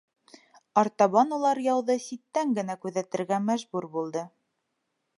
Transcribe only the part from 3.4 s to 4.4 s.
мәжбүр булды.